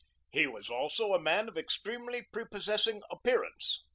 [0.31, 3.83] He was also a man of extremely prepossessing appearance.